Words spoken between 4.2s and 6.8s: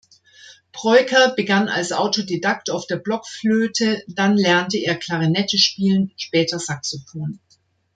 lernte er Klarinette spielen, später